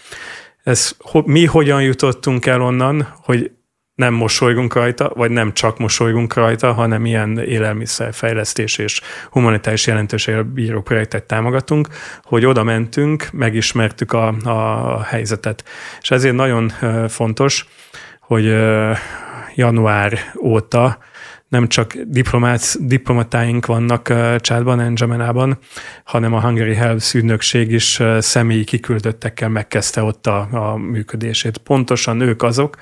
Ez, 0.63 0.95
mi 1.25 1.45
hogyan 1.45 1.81
jutottunk 1.81 2.45
el 2.45 2.61
onnan, 2.61 3.07
hogy 3.15 3.51
nem 3.95 4.13
mosolygunk 4.13 4.73
rajta, 4.73 5.11
vagy 5.15 5.31
nem 5.31 5.53
csak 5.53 5.77
mosolygunk 5.77 6.33
rajta, 6.33 6.73
hanem 6.73 7.05
ilyen 7.05 7.39
élelmiszerfejlesztés 7.39 8.77
és 8.77 9.01
humanitáris 9.29 9.87
jelentőséggel 9.87 10.43
bíró 10.43 10.81
projektet 10.81 11.23
támogatunk, 11.23 11.87
hogy 12.23 12.45
oda 12.45 12.63
mentünk, 12.63 13.27
megismertük 13.31 14.13
a, 14.13 14.27
a 14.43 15.03
helyzetet. 15.03 15.63
És 16.01 16.11
ezért 16.11 16.35
nagyon 16.35 16.71
fontos, 17.07 17.67
hogy 18.19 18.45
január 19.55 20.19
óta 20.41 20.97
nem 21.53 21.67
csak 21.67 21.93
diplomát, 22.05 22.87
diplomatáink 22.87 23.65
vannak 23.65 24.13
Csádban, 24.39 24.79
Enjamenában, 24.79 25.57
hanem 26.03 26.33
a 26.33 26.41
Hungary 26.41 26.73
Helps 26.73 27.13
ügynökség 27.13 27.71
is 27.71 28.01
személyi 28.19 28.63
kiküldöttekkel 28.63 29.49
megkezdte 29.49 30.03
ott 30.03 30.27
a, 30.27 30.47
a 30.51 30.77
működését. 30.77 31.57
Pontosan 31.57 32.21
ők 32.21 32.43
azok, 32.43 32.77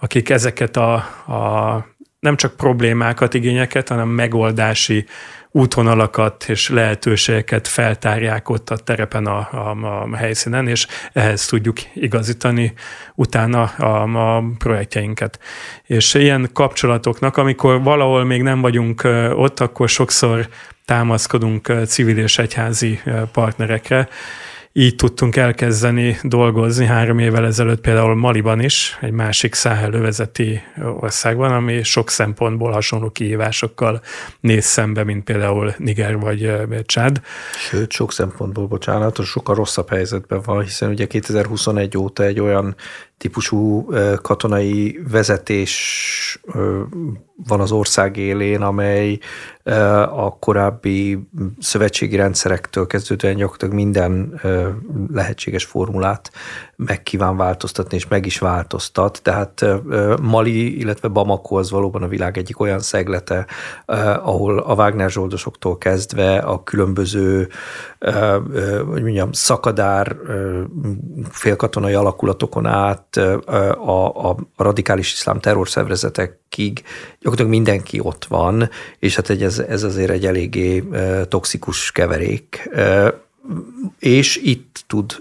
akik 0.00 0.28
ezeket 0.28 0.76
a, 0.76 0.94
a 1.26 1.86
nem 2.26 2.36
csak 2.36 2.56
problémákat, 2.56 3.34
igényeket, 3.34 3.88
hanem 3.88 4.08
megoldási 4.08 5.06
útvonalakat 5.50 6.44
és 6.48 6.68
lehetőségeket 6.68 7.68
feltárják 7.68 8.48
ott 8.48 8.70
a 8.70 8.76
terepen 8.76 9.26
a, 9.26 9.38
a, 9.38 9.70
a 10.12 10.16
helyszínen, 10.16 10.68
és 10.68 10.86
ehhez 11.12 11.46
tudjuk 11.46 11.76
igazítani 11.94 12.72
utána 13.14 13.62
a, 13.62 14.36
a 14.36 14.44
projektjeinket. 14.58 15.38
És 15.82 16.14
ilyen 16.14 16.48
kapcsolatoknak, 16.52 17.36
amikor 17.36 17.82
valahol 17.82 18.24
még 18.24 18.42
nem 18.42 18.60
vagyunk 18.60 19.02
ott, 19.32 19.60
akkor 19.60 19.88
sokszor 19.88 20.48
támaszkodunk 20.84 21.72
civil 21.86 22.18
és 22.18 22.38
egyházi 22.38 23.00
partnerekre, 23.32 24.08
így 24.78 24.94
tudtunk 24.94 25.36
elkezdeni 25.36 26.18
dolgozni 26.22 26.86
három 26.86 27.18
évvel 27.18 27.44
ezelőtt 27.44 27.80
például 27.80 28.14
Maliban 28.14 28.60
is, 28.60 28.98
egy 29.00 29.12
másik 29.12 29.54
száhelővezeti 29.54 30.62
országban, 31.00 31.52
ami 31.52 31.82
sok 31.82 32.10
szempontból 32.10 32.70
hasonló 32.70 33.10
kihívásokkal 33.10 34.00
néz 34.40 34.64
szembe, 34.64 35.04
mint 35.04 35.24
például 35.24 35.74
Niger 35.78 36.18
vagy 36.18 36.52
Csád. 36.86 37.20
Sőt, 37.68 37.92
sok 37.92 38.12
szempontból, 38.12 38.66
bocsánat, 38.66 39.24
sokkal 39.24 39.54
rosszabb 39.54 39.88
helyzetben 39.88 40.40
van, 40.44 40.62
hiszen 40.62 40.90
ugye 40.90 41.06
2021 41.06 41.96
óta 41.96 42.22
egy 42.24 42.40
olyan 42.40 42.74
típusú 43.18 43.88
katonai 44.22 45.00
vezetés 45.10 46.40
van 47.46 47.60
az 47.60 47.72
ország 47.72 48.16
élén, 48.16 48.62
amely 48.62 49.18
a 50.10 50.38
korábbi 50.38 51.28
szövetségi 51.58 52.16
rendszerektől 52.16 52.86
kezdődően 52.86 53.36
gyakorlatilag 53.36 53.74
minden 53.74 54.40
lehetséges 55.12 55.64
formulát 55.64 56.30
meg 56.76 57.02
kíván 57.02 57.36
változtatni, 57.36 57.96
és 57.96 58.08
meg 58.08 58.26
is 58.26 58.38
változtat. 58.38 59.20
Tehát 59.22 59.64
Mali, 60.22 60.78
illetve 60.78 61.08
Bamako 61.08 61.56
az 61.56 61.70
valóban 61.70 62.02
a 62.02 62.08
világ 62.08 62.38
egyik 62.38 62.60
olyan 62.60 62.80
szeglete, 62.80 63.46
ahol 64.22 64.58
a 64.58 64.74
Wagner 64.74 65.10
zsoldosoktól 65.10 65.78
kezdve 65.78 66.38
a 66.38 66.62
különböző 66.62 67.48
hogy 68.86 69.02
mondjam, 69.02 69.32
szakadár 69.32 70.16
félkatonai 71.30 71.94
alakulatokon 71.94 72.66
át 72.66 73.05
a, 73.16 74.28
a 74.28 74.36
radikális 74.56 75.12
iszlám 75.12 75.40
terrorszervezetekig 75.40 76.82
gyakorlatilag 77.18 77.50
mindenki 77.50 78.00
ott 78.02 78.24
van, 78.24 78.70
és 78.98 79.16
hát 79.16 79.30
ez, 79.30 79.58
ez 79.58 79.82
azért 79.82 80.10
egy 80.10 80.26
eléggé 80.26 80.84
toxikus 81.28 81.92
keverék. 81.92 82.70
És 83.98 84.36
itt 84.36 84.84
tud 84.86 85.16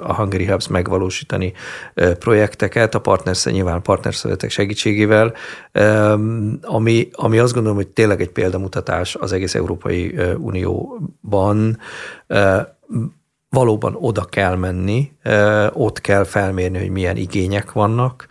a 0.00 0.14
Hungary 0.14 0.46
Hubs 0.46 0.68
megvalósítani 0.68 1.52
projekteket, 1.94 2.94
a 2.94 3.00
partners, 3.00 3.44
nyilván 3.44 3.82
partnerszövetek 3.82 4.50
segítségével, 4.50 5.34
ami, 6.62 7.08
ami 7.12 7.38
azt 7.38 7.52
gondolom, 7.52 7.76
hogy 7.76 7.88
tényleg 7.88 8.20
egy 8.20 8.30
példamutatás 8.30 9.14
az 9.14 9.32
egész 9.32 9.54
Európai 9.54 10.14
Unióban, 10.38 11.78
valóban 13.50 13.96
oda 14.00 14.24
kell 14.24 14.56
menni, 14.56 15.12
ott 15.72 16.00
kell 16.00 16.24
felmérni, 16.24 16.78
hogy 16.78 16.90
milyen 16.90 17.16
igények 17.16 17.72
vannak, 17.72 18.26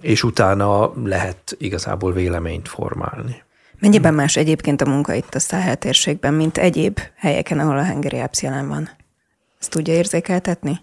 és 0.00 0.22
utána 0.22 0.92
lehet 1.04 1.56
igazából 1.58 2.12
véleményt 2.12 2.68
formálni. 2.68 3.44
Mennyiben 3.78 4.14
más 4.14 4.36
egyébként 4.36 4.80
a 4.82 4.88
munka 4.88 5.14
itt 5.14 5.34
a 5.34 5.38
Száhel 5.38 5.76
térségben, 5.76 6.34
mint 6.34 6.58
egyéb 6.58 7.00
helyeken, 7.16 7.58
ahol 7.58 7.78
a 7.78 7.86
Hungary 7.86 8.20
Apps 8.20 8.42
jelen 8.42 8.68
van? 8.68 8.90
Ezt 9.60 9.70
tudja 9.70 9.94
érzékeltetni? 9.94 10.80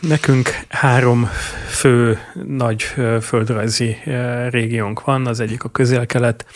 Nekünk 0.00 0.48
három 0.68 1.28
fő 1.68 2.18
nagy 2.46 2.82
földrajzi 3.22 3.96
régiónk 4.50 5.04
van, 5.04 5.26
az 5.26 5.40
egyik 5.40 5.64
a 5.64 5.68
közel-kelet, 5.68 6.46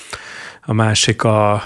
a 0.62 0.72
másik 0.72 1.24
a 1.24 1.62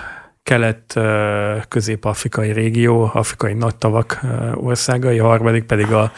kelet-közép-afrikai 0.49 2.52
régió, 2.52 3.11
afrikai 3.12 3.52
nagytavak 3.52 4.21
országai, 4.55 5.19
a 5.19 5.26
harmadik 5.26 5.64
pedig 5.64 5.93
a 5.93 6.12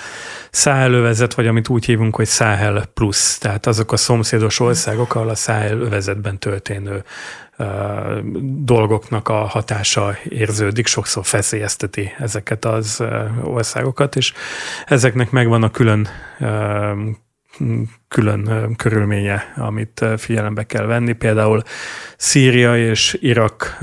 Száhelövezet, 0.51 1.35
vagy 1.35 1.47
amit 1.47 1.69
úgy 1.69 1.85
hívunk, 1.85 2.17
hogy 2.17 2.27
Száhel 2.27 2.85
plusz, 2.95 3.39
tehát 3.39 3.67
azok 3.67 3.93
a 3.93 3.97
szomszédos 3.97 4.61
országok, 4.61 5.15
ahol 5.15 5.29
a 5.29 5.35
Száhelövezetben 5.35 6.39
történő 6.39 7.05
dolgoknak 8.65 9.29
a 9.29 9.35
hatása 9.35 10.17
érződik, 10.29 10.87
sokszor 10.87 11.25
feszélyezteti 11.25 12.13
ezeket 12.19 12.65
az 12.65 13.05
országokat, 13.43 14.17
és 14.17 14.33
ezeknek 14.87 15.31
megvan 15.31 15.63
a 15.63 15.71
külön 15.71 16.09
külön 18.09 18.75
körülménye, 18.77 19.53
amit 19.57 20.05
figyelembe 20.17 20.67
kell 20.67 20.87
venni. 20.87 21.13
Például 21.13 21.63
Szíria 22.17 22.77
és 22.77 23.19
Irak 23.21 23.77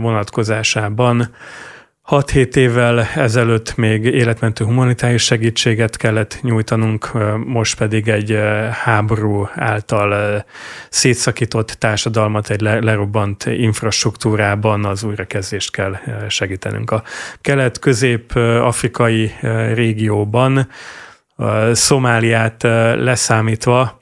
vonatkozásában 0.00 1.34
6-7 2.08 2.56
évvel 2.56 3.00
ezelőtt 3.14 3.76
még 3.76 4.04
életmentő 4.04 4.64
humanitárius 4.64 5.22
segítséget 5.22 5.96
kellett 5.96 6.38
nyújtanunk, 6.40 7.10
most 7.46 7.78
pedig 7.78 8.08
egy 8.08 8.38
háború 8.70 9.48
által 9.54 10.44
szétszakított 10.88 11.68
társadalmat 11.68 12.50
egy 12.50 12.60
lerobbant 12.60 13.44
infrastruktúrában 13.44 14.84
az 14.84 15.04
újrakezdést 15.04 15.70
kell 15.70 15.96
segítenünk. 16.28 16.90
A 16.90 17.02
kelet-közép-afrikai 17.40 19.32
régióban 19.74 20.68
Szomáliát 21.72 22.62
leszámítva 22.94 24.00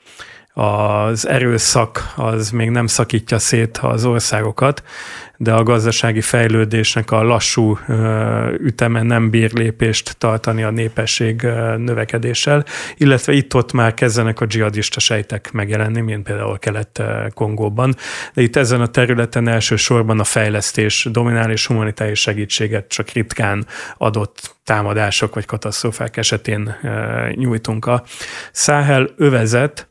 az 0.53 1.27
erőszak 1.27 2.13
az 2.15 2.49
még 2.49 2.69
nem 2.69 2.87
szakítja 2.87 3.39
szét 3.39 3.77
az 3.77 4.05
országokat, 4.05 4.83
de 5.37 5.53
a 5.53 5.63
gazdasági 5.63 6.21
fejlődésnek 6.21 7.11
a 7.11 7.23
lassú 7.23 7.77
üteme 8.57 9.01
nem 9.01 9.29
bír 9.29 9.53
lépést 9.53 10.17
tartani 10.17 10.63
a 10.63 10.69
népesség 10.69 11.41
növekedéssel, 11.77 12.65
illetve 12.97 13.33
itt-ott 13.33 13.73
már 13.73 13.93
kezdenek 13.93 14.41
a 14.41 14.45
dzsihadista 14.45 14.99
sejtek 14.99 15.51
megjelenni, 15.51 16.01
mint 16.01 16.23
például 16.23 16.59
Kelet-Kongóban, 16.59 17.95
de 18.33 18.41
itt 18.41 18.55
ezen 18.55 18.81
a 18.81 18.87
területen 18.87 19.47
elsősorban 19.47 20.19
a 20.19 20.23
fejlesztés 20.23 21.07
dominál 21.11 21.51
és 21.51 21.67
humanitárius 21.67 22.19
segítséget 22.19 22.87
csak 22.87 23.09
ritkán 23.09 23.65
adott 23.97 24.55
támadások 24.63 25.33
vagy 25.33 25.45
katasztrófák 25.45 26.17
esetén 26.17 26.75
nyújtunk. 27.35 27.85
A 27.85 28.03
Száhel 28.51 29.09
övezet 29.17 29.89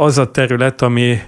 az 0.00 0.18
a 0.18 0.30
terület, 0.30 0.82
ami 0.82 1.20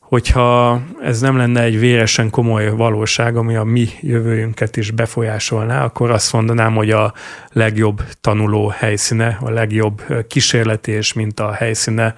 hogyha 0.00 0.80
ez 1.00 1.20
nem 1.20 1.36
lenne 1.36 1.62
egy 1.62 1.78
véresen 1.78 2.30
komoly 2.30 2.70
valóság, 2.70 3.36
ami 3.36 3.56
a 3.56 3.64
mi 3.64 3.88
jövőjünket 4.00 4.76
is 4.76 4.90
befolyásolná, 4.90 5.84
akkor 5.84 6.10
azt 6.10 6.32
mondanám, 6.32 6.74
hogy 6.74 6.90
a 6.90 7.14
legjobb 7.52 8.02
tanuló 8.20 8.68
helyszíne, 8.68 9.38
a 9.40 9.50
legjobb 9.50 10.02
kísérleti 10.28 10.90
és 10.90 11.12
minta 11.12 11.52
helyszíne 11.52 12.14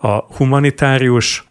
a 0.00 0.18
humanitárius, 0.36 1.44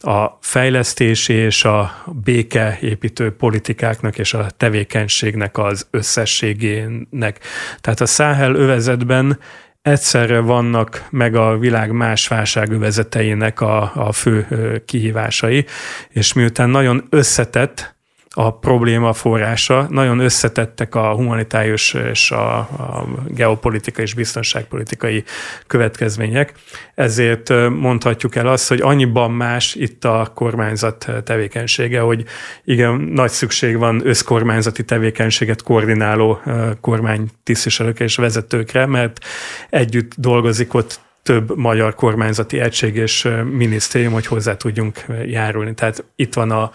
a 0.00 0.26
fejlesztési 0.40 1.32
és 1.32 1.64
a 1.64 2.04
békeépítő 2.24 3.30
politikáknak 3.30 4.18
és 4.18 4.34
a 4.34 4.46
tevékenységnek 4.56 5.58
az 5.58 5.86
összességének. 5.90 7.40
Tehát 7.80 8.00
a 8.00 8.06
Száhel 8.06 8.54
övezetben 8.54 9.38
egyszerre 9.82 10.40
vannak 10.40 11.06
meg 11.10 11.34
a 11.34 11.58
világ 11.58 11.92
más 11.92 12.28
válságövezeteinek 12.28 13.60
a, 13.60 13.92
a 13.94 14.12
fő 14.12 14.46
kihívásai, 14.86 15.64
és 16.08 16.32
miután 16.32 16.70
nagyon 16.70 17.06
összetett 17.10 17.97
a 18.40 18.50
probléma 18.58 19.12
forrása. 19.12 19.86
Nagyon 19.90 20.18
összetettek 20.18 20.94
a 20.94 21.14
humanitárius 21.14 21.94
és 21.94 22.30
a, 22.30 22.56
a 22.58 23.08
geopolitikai 23.26 24.04
és 24.04 24.14
biztonságpolitikai 24.14 25.24
következmények. 25.66 26.52
Ezért 26.94 27.52
mondhatjuk 27.70 28.36
el 28.36 28.46
azt, 28.46 28.68
hogy 28.68 28.80
annyiban 28.80 29.30
más 29.30 29.74
itt 29.74 30.04
a 30.04 30.30
kormányzat 30.34 31.10
tevékenysége, 31.24 32.00
hogy 32.00 32.24
igen, 32.64 32.94
nagy 32.94 33.30
szükség 33.30 33.76
van 33.76 34.00
összkormányzati 34.04 34.84
tevékenységet 34.84 35.62
koordináló 35.62 36.40
kormánytisztviselőkre 36.80 38.04
és 38.04 38.16
vezetőkre, 38.16 38.86
mert 38.86 39.24
együtt 39.70 40.12
dolgozik 40.16 40.74
ott 40.74 41.00
több 41.22 41.56
magyar 41.56 41.94
kormányzati 41.94 42.60
egység 42.60 42.96
és 42.96 43.28
minisztérium, 43.50 44.12
hogy 44.12 44.26
hozzá 44.26 44.56
tudjunk 44.56 45.04
járulni. 45.26 45.74
Tehát 45.74 46.04
itt 46.16 46.34
van 46.34 46.50
a 46.50 46.70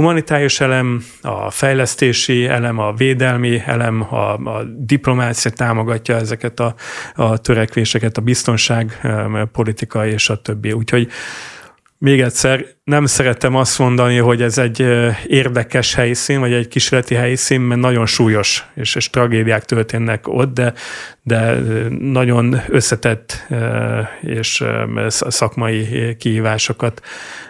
humanitárius 0.00 0.60
elem, 0.60 1.04
a 1.22 1.50
fejlesztési 1.50 2.46
elem, 2.46 2.78
a 2.78 2.92
védelmi 2.92 3.62
elem, 3.66 4.14
a, 4.14 4.32
a 4.32 4.64
diplomácia 4.76 5.50
támogatja 5.50 6.16
ezeket 6.16 6.60
a, 6.60 6.74
a 7.14 7.38
törekvéseket, 7.38 8.16
a 8.16 8.20
biztonság 8.20 9.00
politika 9.52 10.06
és 10.06 10.28
a 10.28 10.36
többi. 10.36 10.72
Úgyhogy 10.72 11.08
még 12.02 12.20
egyszer, 12.20 12.66
nem 12.84 13.06
szeretem 13.06 13.54
azt 13.54 13.78
mondani, 13.78 14.16
hogy 14.16 14.42
ez 14.42 14.58
egy 14.58 14.86
érdekes 15.26 15.94
helyszín, 15.94 16.40
vagy 16.40 16.52
egy 16.52 16.68
kísérleti 16.68 17.14
helyszín, 17.14 17.60
mert 17.60 17.80
nagyon 17.80 18.06
súlyos 18.06 18.64
és, 18.74 18.94
és 18.94 19.10
tragédiák 19.10 19.64
történnek 19.64 20.28
ott, 20.28 20.54
de, 20.54 20.72
de 21.22 21.58
nagyon 21.98 22.60
összetett 22.68 23.46
és 24.20 24.64
szakmai 25.08 26.16
kihívásokat 26.18 27.02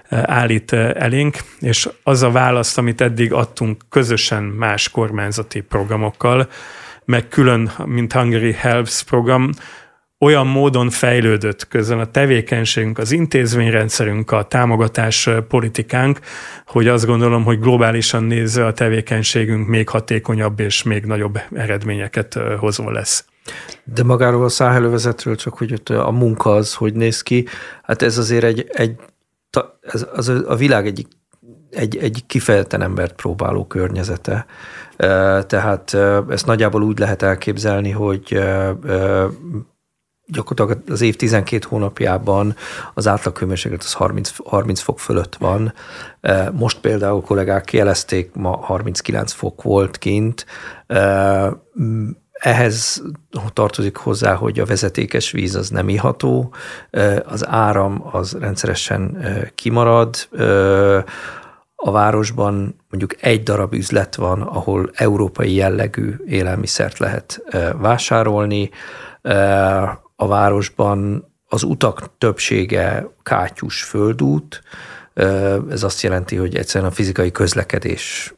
állít 0.08 0.72
elénk, 0.72 1.38
és 1.60 1.88
az 2.02 2.22
a 2.22 2.30
választ, 2.30 2.78
amit 2.78 3.00
eddig 3.00 3.32
adtunk 3.32 3.82
közösen 3.88 4.42
más 4.42 4.88
kormányzati 4.88 5.60
programokkal, 5.60 6.48
meg 7.04 7.28
külön, 7.28 7.70
mint 7.84 8.12
Hungary 8.12 8.52
Helps 8.52 9.02
program, 9.02 9.50
olyan 10.20 10.46
módon 10.46 10.90
fejlődött 10.90 11.68
közben 11.68 11.98
a 11.98 12.11
tevékenységünk, 12.11 12.98
az 12.98 13.12
intézményrendszerünk, 13.12 14.30
a 14.30 14.42
támogatás 14.42 15.28
politikánk, 15.48 16.20
hogy 16.66 16.88
azt 16.88 17.06
gondolom, 17.06 17.44
hogy 17.44 17.61
globálisan 17.61 18.24
nézve 18.24 18.66
a 18.66 18.72
tevékenységünk 18.72 19.66
még 19.66 19.88
hatékonyabb 19.88 20.61
és 20.61 20.83
még 20.83 21.04
nagyobb 21.04 21.40
eredményeket 21.54 22.38
hozó 22.59 22.90
lesz. 22.90 23.24
De 23.85 24.02
magáról 24.02 24.44
a 24.44 24.48
száhelővezetről 24.48 25.37
csak, 25.37 25.59
hogy 25.59 25.72
ott 25.72 25.88
a 25.88 26.11
munka 26.11 26.54
az 26.54 26.74
hogy 26.74 26.94
néz 26.94 27.22
ki, 27.22 27.46
hát 27.83 28.02
ez 28.02 28.18
azért 28.18 28.44
egy, 28.44 28.66
egy 28.72 28.96
ez 29.80 30.06
az 30.12 30.28
a 30.28 30.56
világ 30.56 30.87
egyik 30.87 31.09
egy, 31.70 31.96
egy 31.96 32.22
kifejezetten 32.26 32.83
embert 32.83 33.14
próbáló 33.14 33.66
környezete. 33.66 34.46
Tehát 35.46 35.94
ezt 36.28 36.46
nagyjából 36.46 36.83
úgy 36.83 36.98
lehet 36.98 37.22
elképzelni, 37.22 37.90
hogy 37.90 38.40
gyakorlatilag 40.32 40.90
az 40.90 41.00
év 41.00 41.16
12 41.16 41.66
hónapjában 41.68 42.56
az 42.94 43.08
átlaghőmérséklet 43.08 43.82
az 43.82 43.92
30, 43.92 44.32
30 44.44 44.80
fok 44.80 45.00
fölött 45.00 45.36
van. 45.36 45.72
Most 46.52 46.80
például 46.80 47.20
kollégák 47.20 47.72
jelezték, 47.72 48.34
ma 48.34 48.56
39 48.56 49.32
fok 49.32 49.62
volt 49.62 49.98
kint. 49.98 50.46
Ehhez 52.32 53.02
tartozik 53.52 53.96
hozzá, 53.96 54.34
hogy 54.34 54.60
a 54.60 54.64
vezetékes 54.64 55.30
víz 55.30 55.54
az 55.54 55.68
nem 55.68 55.88
iható, 55.88 56.54
az 57.24 57.46
áram 57.46 58.08
az 58.12 58.36
rendszeresen 58.40 59.18
kimarad, 59.54 60.28
a 61.82 61.90
városban 61.90 62.76
mondjuk 62.90 63.22
egy 63.22 63.42
darab 63.42 63.74
üzlet 63.74 64.14
van, 64.14 64.42
ahol 64.42 64.90
európai 64.94 65.54
jellegű 65.54 66.14
élelmiszert 66.26 66.98
lehet 66.98 67.42
vásárolni, 67.78 68.70
a 70.20 70.26
városban 70.26 71.33
az 71.48 71.62
utak 71.62 72.11
többsége 72.18 73.09
kátyus 73.22 73.83
földút, 73.83 74.62
ez 75.70 75.83
azt 75.83 76.02
jelenti, 76.02 76.37
hogy 76.37 76.56
egyszerűen 76.56 76.90
a 76.90 76.94
fizikai 76.94 77.30
közlekedés 77.30 78.35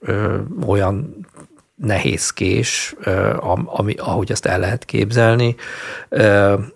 olyan 0.67 1.27
nehézkés, 1.75 2.95
ami, 3.65 3.95
ahogy 3.95 4.33
azt 4.33 4.47
el 4.47 4.59
lehet 4.59 4.85
képzelni. 4.85 5.57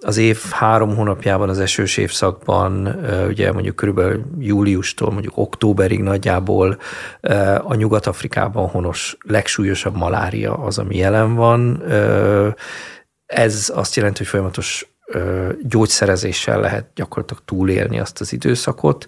Az 0.00 0.16
év 0.16 0.42
három 0.50 0.96
hónapjában, 0.96 1.48
az 1.48 1.58
esős 1.58 1.96
évszakban, 1.96 2.98
ugye 3.28 3.52
mondjuk 3.52 3.76
körülbelül 3.76 4.24
júliustól 4.38 5.10
mondjuk 5.10 5.36
októberig 5.36 6.02
nagyjából 6.02 6.78
a 7.62 7.74
Nyugat-Afrikában 7.74 8.68
honos 8.68 9.16
legsúlyosabb 9.20 9.96
malária 9.96 10.54
az, 10.58 10.78
ami 10.78 10.96
jelen 10.96 11.34
van. 11.34 11.82
Ez 13.26 13.72
azt 13.74 13.96
jelenti, 13.96 14.18
hogy 14.18 14.26
folyamatos 14.26 14.95
gyógyszerezéssel 15.62 16.60
lehet 16.60 16.86
gyakorlatilag 16.94 17.42
túlélni 17.44 17.98
azt 17.98 18.20
az 18.20 18.32
időszakot. 18.32 19.06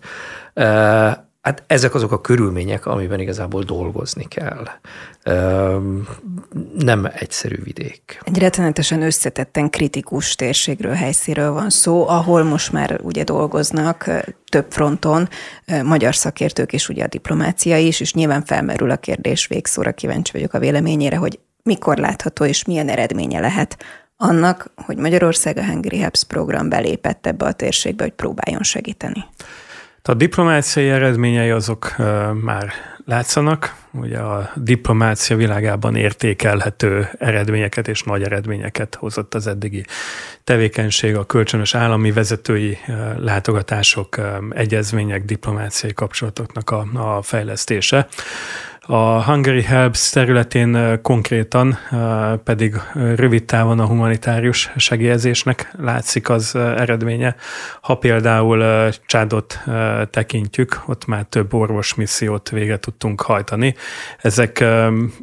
Hát 1.41 1.63
ezek 1.67 1.95
azok 1.95 2.13
a 2.13 2.21
körülmények, 2.21 2.87
amiben 2.87 3.21
igazából 3.21 3.63
dolgozni 3.63 4.25
kell. 4.29 4.69
Nem 6.79 7.09
egyszerű 7.13 7.63
vidék. 7.63 8.21
Egy 8.23 8.39
rettenetesen 8.39 9.03
összetetten 9.03 9.71
kritikus 9.71 10.35
térségről, 10.35 10.93
helyszíről 10.93 11.53
van 11.53 11.71
szó, 11.71 12.09
ahol 12.09 12.43
most 12.43 12.73
már 12.73 13.01
ugye 13.03 13.25
dolgoznak 13.25 14.11
több 14.51 14.67
fronton 14.69 15.29
magyar 15.85 16.15
szakértők 16.15 16.73
és 16.73 16.89
ugye 16.89 17.05
a 17.05 17.09
diplomácia 17.09 17.79
is, 17.79 18.01
és 18.01 18.15
nyilván 18.15 18.45
felmerül 18.45 18.91
a 18.91 18.97
kérdés 18.97 19.47
végszóra, 19.47 19.93
kíváncsi 19.93 20.33
vagyok 20.33 20.53
a 20.53 20.59
véleményére, 20.59 21.17
hogy 21.17 21.39
mikor 21.63 21.99
látható 21.99 22.45
és 22.45 22.65
milyen 22.65 22.89
eredménye 22.89 23.41
lehet 23.41 23.77
annak, 24.21 24.71
hogy 24.77 24.97
Magyarország 24.97 25.57
a 25.57 25.65
Hungary 25.65 25.99
Helps 25.99 26.25
program 26.25 26.69
belépett 26.69 27.27
ebbe 27.27 27.45
a 27.45 27.53
térségbe, 27.53 28.03
hogy 28.03 28.13
próbáljon 28.13 28.63
segíteni? 28.63 29.25
A 30.03 30.15
diplomáciai 30.15 30.89
eredményei 30.89 31.51
azok 31.51 31.95
már 32.43 32.73
látszanak. 33.05 33.75
Ugye 33.93 34.19
a 34.19 34.51
diplomácia 34.55 35.37
világában 35.37 35.97
értékelhető 35.97 37.09
eredményeket 37.19 37.89
és 37.89 38.03
nagy 38.03 38.23
eredményeket 38.23 38.95
hozott 38.95 39.35
az 39.35 39.47
eddigi 39.47 39.85
tevékenység, 40.45 41.17
a 41.17 41.25
kölcsönös 41.25 41.75
állami 41.75 42.13
vezetői 42.13 42.79
látogatások, 43.17 44.17
egyezmények, 44.51 45.25
diplomáciai 45.25 45.93
kapcsolatoknak 45.93 46.71
a, 46.71 46.87
a 46.95 47.23
fejlesztése. 47.23 48.09
A 48.91 49.23
Hungary 49.25 49.63
Helps 49.63 50.11
területén 50.11 51.01
konkrétan 51.03 51.79
pedig 52.45 52.75
rövid 52.95 53.45
távon 53.45 53.81
a 53.81 53.87
humanitárius 53.87 54.71
segélyezésnek 54.77 55.71
látszik 55.79 56.29
az 56.29 56.55
eredménye. 56.55 57.37
Ha 57.81 57.95
például 57.95 58.91
Csádot 59.07 59.59
tekintjük, 60.11 60.83
ott 60.87 61.07
már 61.07 61.25
több 61.25 61.55
orvos 61.55 61.95
missziót 61.95 62.49
vége 62.49 62.79
tudtunk 62.79 63.21
hajtani. 63.21 63.75
Ezek 64.19 64.65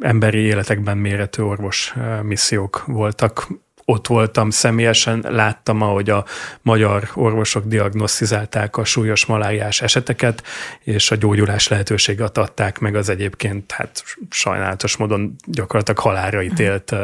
emberi 0.00 0.38
életekben 0.38 0.96
mérető 0.98 1.44
orvos 1.44 1.94
missziók 2.22 2.84
voltak 2.86 3.46
ott 3.88 4.06
voltam 4.06 4.50
személyesen, 4.50 5.24
láttam, 5.28 5.82
ahogy 5.82 6.10
a 6.10 6.24
magyar 6.62 7.08
orvosok 7.14 7.64
diagnosztizálták 7.64 8.76
a 8.76 8.84
súlyos 8.84 9.26
maláriás 9.26 9.80
eseteket, 9.80 10.42
és 10.80 11.10
a 11.10 11.16
gyógyulás 11.16 11.68
lehetőséget 11.68 12.38
adták 12.38 12.78
meg 12.78 12.94
az 12.94 13.08
egyébként 13.08 13.72
hát 13.72 14.04
sajnálatos 14.30 14.96
módon 14.96 15.34
gyakorlatilag 15.44 16.00
halára 16.00 16.42
ítélt 16.42 16.94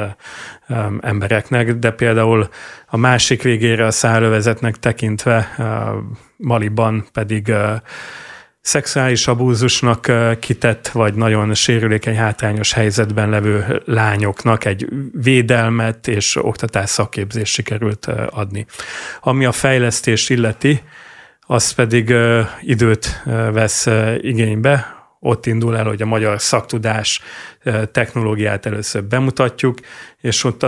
embereknek, 1.01 1.73
de 1.73 1.91
például 1.91 2.49
a 2.87 2.97
másik 2.97 3.43
végére 3.43 3.87
a 3.87 3.91
szállövezetnek 3.91 4.79
tekintve 4.79 5.55
Maliban 6.37 7.07
pedig 7.13 7.53
szexuális 8.63 9.27
abúzusnak 9.27 10.13
kitett, 10.41 10.89
vagy 10.89 11.15
nagyon 11.15 11.55
sérülékeny, 11.55 12.17
hátrányos 12.17 12.73
helyzetben 12.73 13.31
levő 13.31 13.83
lányoknak 13.85 14.65
egy 14.65 14.89
védelmet 15.13 16.09
és 16.09 16.37
oktatás 16.37 16.91
szakképzést 16.91 17.53
sikerült 17.53 18.07
adni. 18.31 18.67
Ami 19.21 19.45
a 19.45 19.53
fejlesztést 19.53 20.31
illeti, 20.31 20.83
az 21.41 21.71
pedig 21.73 22.15
időt 22.61 23.23
vesz 23.53 23.87
igénybe, 24.21 25.02
ott 25.25 25.47
indul 25.47 25.77
el, 25.77 25.85
hogy 25.85 26.03
a 26.03 26.07
magyar 26.07 26.41
szaktudás 26.41 27.21
technológiát 27.93 28.67
először 28.67 29.05
bemutatjuk, 29.05 29.79
és 30.21 30.45
ott 30.45 30.63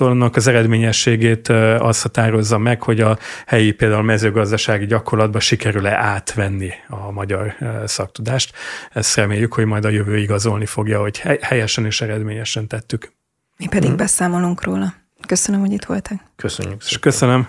annak 0.00 0.36
az 0.36 0.46
eredményességét 0.46 1.48
az 1.78 2.02
határozza 2.02 2.58
meg, 2.58 2.82
hogy 2.82 3.00
a 3.00 3.18
helyi 3.46 3.72
például 3.72 4.02
mezőgazdasági 4.02 4.86
gyakorlatba 4.86 5.40
sikerül-e 5.40 5.94
átvenni 5.94 6.70
a 6.88 7.10
magyar 7.10 7.54
szaktudást. 7.84 8.54
Ezt 8.92 9.16
reméljük, 9.16 9.54
hogy 9.54 9.64
majd 9.64 9.84
a 9.84 9.88
jövő 9.88 10.16
igazolni 10.18 10.66
fogja, 10.66 11.00
hogy 11.00 11.18
helyesen 11.40 11.86
és 11.86 12.00
eredményesen 12.00 12.66
tettük. 12.66 13.12
Mi 13.56 13.66
pedig 13.66 13.88
hmm. 13.88 13.96
beszámolunk 13.96 14.62
róla. 14.62 14.94
Köszönöm, 15.26 15.60
hogy 15.60 15.72
itt 15.72 15.84
voltak. 15.84 16.18
Köszönjük. 16.36 16.82
És 16.84 16.98
köszönöm. 16.98 17.48